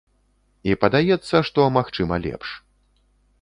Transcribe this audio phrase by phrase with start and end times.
[0.71, 2.49] І падаецца, што магчыма лепш.